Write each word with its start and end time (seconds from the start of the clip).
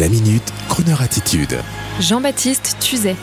La 0.00 0.08
minute, 0.08 0.54
Kroneur 0.70 1.02
attitude. 1.02 1.58
Jean-Baptiste 2.00 2.78
Tuzet. 2.80 3.14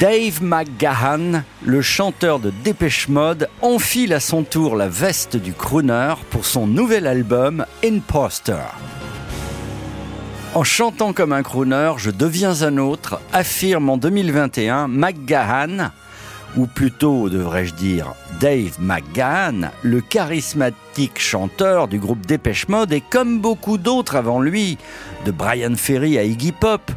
Dave 0.00 0.42
McGahan, 0.42 1.42
le 1.64 1.82
chanteur 1.82 2.40
de 2.40 2.52
Dépêche 2.64 3.06
Mode, 3.06 3.48
enfile 3.62 4.12
à 4.12 4.18
son 4.18 4.42
tour 4.42 4.74
la 4.74 4.88
veste 4.88 5.36
du 5.36 5.52
crooner 5.52 6.14
pour 6.30 6.44
son 6.44 6.66
nouvel 6.66 7.06
album 7.06 7.64
Imposter. 7.84 8.56
En 10.54 10.64
chantant 10.64 11.12
comme 11.12 11.32
un 11.32 11.44
crooner, 11.44 11.92
je 11.96 12.10
deviens 12.10 12.62
un 12.62 12.78
autre, 12.78 13.20
affirme 13.32 13.88
en 13.88 13.96
2021 13.96 14.88
McGahan, 14.88 15.92
ou 16.56 16.66
plutôt 16.66 17.28
devrais-je 17.28 17.74
dire 17.74 18.14
Dave 18.40 18.76
McGahan, 18.80 19.70
le 19.82 20.00
charismatique 20.00 21.18
chanteur 21.18 21.88
du 21.88 21.98
groupe 21.98 22.24
Dépêche 22.26 22.68
Mode 22.68 22.92
et 22.92 23.00
comme 23.00 23.40
beaucoup 23.40 23.78
d'autres 23.78 24.16
avant 24.16 24.40
lui, 24.40 24.78
de 25.24 25.30
Brian 25.30 25.74
Ferry 25.76 26.18
à 26.18 26.24
Iggy 26.24 26.52
Pop, 26.52 26.90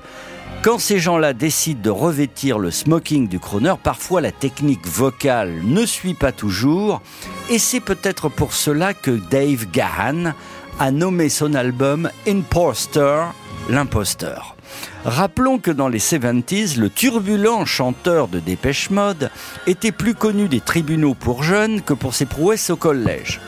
quand 0.62 0.77
ces 0.77 0.99
gens-là 0.99 1.31
décident 1.31 1.81
de 1.81 1.90
revêtir 1.90 2.59
le 2.59 2.70
smoking 2.70 3.30
du 3.30 3.40
crooner, 3.40 3.76
parfois 3.81 4.20
la 4.20 4.34
technique 4.34 4.85
vocale 4.85 5.54
ne 5.63 5.85
suit 5.85 6.16
pas 6.16 6.34
toujours, 6.34 7.02
et 7.49 7.59
c'est 7.59 7.79
peut-être 7.79 8.27
pour 8.27 8.54
cela 8.54 8.93
que 8.93 9.12
Dave 9.29 9.68
Gahan 9.71 10.34
a 10.77 10.91
nommé 10.91 11.29
son 11.29 11.54
album 11.54 12.09
Imposter, 12.27 13.23
l'imposteur. 13.70 14.57
Rappelons 15.05 15.59
que 15.59 15.71
dans 15.71 15.87
les 15.87 15.99
70s, 15.99 16.77
le 16.79 16.89
turbulent 16.89 17.65
chanteur 17.65 18.27
de 18.27 18.39
Dépêche 18.39 18.89
Mode 18.89 19.31
était 19.67 19.91
plus 19.91 20.15
connu 20.15 20.47
des 20.47 20.61
tribunaux 20.61 21.13
pour 21.13 21.43
jeunes 21.43 21.81
que 21.81 21.93
pour 21.93 22.13
ses 22.13 22.25
prouesses 22.25 22.69
au 22.69 22.75
collège. 22.75 23.39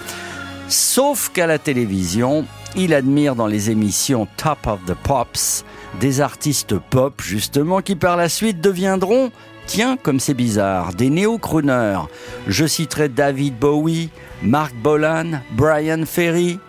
Sauf 0.68 1.30
qu'à 1.30 1.48
la 1.48 1.60
télévision, 1.60 2.46
il 2.76 2.94
admire 2.94 3.36
dans 3.36 3.48
les 3.48 3.70
émissions 3.70 4.28
Top 4.38 4.66
of 4.68 4.80
the 4.86 4.94
Pops 4.94 5.66
des 6.00 6.22
artistes 6.22 6.78
pop 6.78 7.22
justement 7.22 7.82
qui 7.82 7.96
par 7.96 8.16
la 8.16 8.30
suite 8.30 8.62
deviendront, 8.62 9.32
tiens 9.66 9.98
comme 10.02 10.20
c'est 10.20 10.34
bizarre, 10.34 10.94
des 10.94 11.10
néo-crooners. 11.10 12.08
Je 12.48 12.66
citerai 12.66 13.10
David 13.10 13.58
Bowie, 13.58 14.10
Mark 14.42 14.74
Bolan, 14.76 15.42
Brian 15.52 16.04
Ferry, 16.06 16.60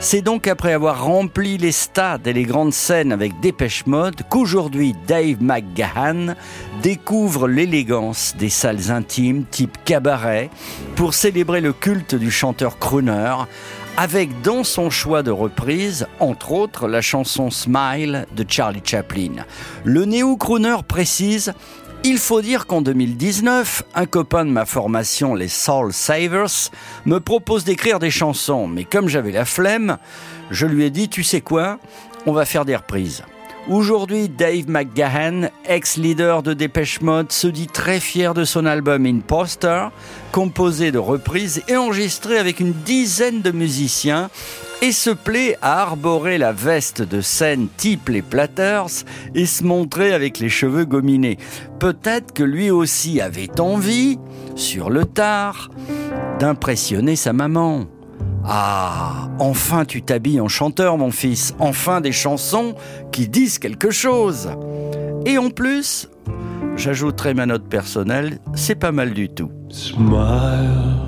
c'est 0.00 0.22
donc 0.22 0.46
après 0.46 0.72
avoir 0.72 1.04
rempli 1.04 1.58
les 1.58 1.72
stades 1.72 2.26
et 2.26 2.32
les 2.32 2.44
grandes 2.44 2.72
scènes 2.72 3.12
avec 3.12 3.40
Dépêche 3.40 3.84
Mode 3.86 4.22
qu'aujourd'hui 4.28 4.94
Dave 5.06 5.42
McGahan 5.42 6.34
découvre 6.82 7.48
l'élégance 7.48 8.34
des 8.38 8.48
salles 8.48 8.90
intimes 8.90 9.44
type 9.50 9.76
cabaret 9.84 10.50
pour 10.94 11.14
célébrer 11.14 11.60
le 11.60 11.72
culte 11.72 12.14
du 12.14 12.30
chanteur 12.30 12.78
crooner 12.78 13.34
avec 13.96 14.42
dans 14.42 14.62
son 14.62 14.90
choix 14.90 15.24
de 15.24 15.32
reprise, 15.32 16.06
entre 16.20 16.52
autres, 16.52 16.86
la 16.86 17.00
chanson 17.00 17.50
Smile 17.50 18.26
de 18.36 18.44
Charlie 18.48 18.80
Chaplin. 18.84 19.44
Le 19.82 20.04
néo-crooner 20.04 20.76
précise 20.86 21.52
il 22.04 22.18
faut 22.18 22.40
dire 22.40 22.66
qu'en 22.66 22.80
2019, 22.80 23.82
un 23.94 24.06
copain 24.06 24.44
de 24.44 24.50
ma 24.50 24.64
formation, 24.64 25.34
les 25.34 25.48
Soul 25.48 25.92
Savers, 25.92 26.70
me 27.06 27.18
propose 27.18 27.64
d'écrire 27.64 27.98
des 27.98 28.10
chansons, 28.10 28.66
mais 28.66 28.84
comme 28.84 29.08
j'avais 29.08 29.32
la 29.32 29.44
flemme, 29.44 29.98
je 30.50 30.66
lui 30.66 30.84
ai 30.84 30.90
dit, 30.90 31.08
tu 31.08 31.22
sais 31.22 31.40
quoi, 31.40 31.78
on 32.26 32.32
va 32.32 32.44
faire 32.44 32.64
des 32.64 32.76
reprises. 32.76 33.24
Aujourd'hui, 33.68 34.30
Dave 34.30 34.68
McGahan, 34.68 35.50
ex-leader 35.66 36.42
de 36.42 36.54
Dépêche 36.54 37.02
Mode, 37.02 37.32
se 37.32 37.46
dit 37.46 37.66
très 37.66 38.00
fier 38.00 38.32
de 38.32 38.44
son 38.44 38.64
album 38.64 39.04
Imposter, 39.04 39.88
composé 40.32 40.90
de 40.90 40.98
reprises 40.98 41.62
et 41.68 41.76
enregistré 41.76 42.38
avec 42.38 42.60
une 42.60 42.72
dizaine 42.72 43.42
de 43.42 43.50
musiciens, 43.50 44.30
et 44.82 44.92
se 44.92 45.10
plaît 45.10 45.56
à 45.60 45.82
arborer 45.82 46.38
la 46.38 46.52
veste 46.52 47.02
de 47.02 47.20
scène 47.20 47.68
type 47.76 48.08
les 48.08 48.22
Platters 48.22 49.04
et 49.34 49.46
se 49.46 49.64
montrer 49.64 50.12
avec 50.12 50.38
les 50.38 50.48
cheveux 50.48 50.84
gominés. 50.84 51.38
Peut-être 51.78 52.32
que 52.32 52.44
lui 52.44 52.70
aussi 52.70 53.20
avait 53.20 53.60
envie, 53.60 54.18
sur 54.54 54.90
le 54.90 55.04
tard, 55.04 55.70
d'impressionner 56.38 57.16
sa 57.16 57.32
maman. 57.32 57.86
Ah, 58.44 59.28
enfin 59.38 59.84
tu 59.84 60.02
t'habilles 60.02 60.40
en 60.40 60.48
chanteur, 60.48 60.96
mon 60.96 61.10
fils. 61.10 61.54
Enfin 61.58 62.00
des 62.00 62.12
chansons 62.12 62.74
qui 63.12 63.28
disent 63.28 63.58
quelque 63.58 63.90
chose. 63.90 64.50
Et 65.26 65.38
en 65.38 65.50
plus, 65.50 66.08
j'ajouterai 66.76 67.34
ma 67.34 67.46
note 67.46 67.68
personnelle, 67.68 68.38
c'est 68.54 68.76
pas 68.76 68.92
mal 68.92 69.12
du 69.12 69.28
tout. 69.28 69.50
Smile, 69.70 71.07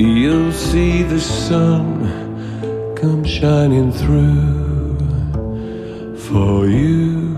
you'll 0.00 0.52
see 0.52 1.02
the 1.02 1.20
sun 1.20 2.94
come 2.96 3.22
shining 3.24 3.92
through 3.92 4.96
for 6.16 6.66
you. 6.66 7.28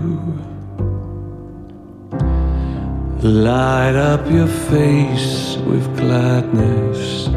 Light 3.21 3.95
up 3.95 4.29
your 4.29 4.47
face 4.47 5.57
with 5.65 5.85
gladness, 5.97 7.27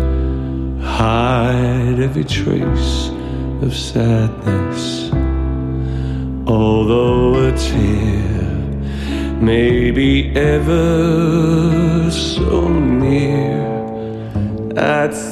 hide 0.80 1.98
every 2.00 2.24
trace 2.24 3.10
of 3.62 3.74
sadness. 3.74 5.10
Although 6.46 7.48
a 7.48 7.56
tear 7.56 8.46
may 9.40 9.90
be 9.90 10.32
ever 10.36 11.95